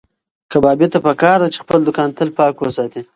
[0.51, 3.01] کبابي ته پکار ده چې خپل دوکان تل پاک وساتي.